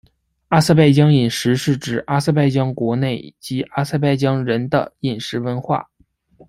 [0.47, 5.87] 阿塞拜疆饮食是指阿塞拜疆国内及阿塞拜疆人的饮食文化。